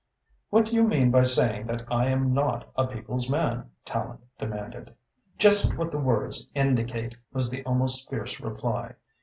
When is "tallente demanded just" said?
3.85-5.77